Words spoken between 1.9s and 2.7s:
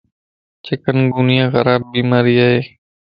بيماري ائي